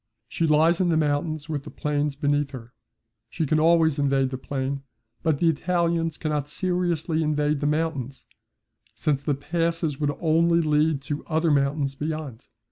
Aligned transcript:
She 0.27 0.47
lies 0.47 0.81
in 0.81 0.89
the 0.89 0.97
mountains 0.97 1.47
with 1.47 1.61
the 1.61 1.69
plains 1.69 2.15
beneath 2.15 2.49
her. 2.49 2.73
She 3.29 3.45
can 3.45 3.59
always 3.59 3.99
invade 3.99 4.31
the 4.31 4.37
plain, 4.39 4.81
but 5.21 5.37
the 5.37 5.47
Italians 5.47 6.17
cannot 6.17 6.49
seriously 6.49 7.21
invade 7.21 7.59
the 7.59 7.67
mountains, 7.67 8.25
since 8.95 9.21
the 9.21 9.35
passes 9.35 9.99
would 9.99 10.17
only 10.19 10.59
lead 10.61 11.03
to 11.03 11.23
other 11.27 11.51
mountains 11.51 11.93
beyond. 11.93 12.47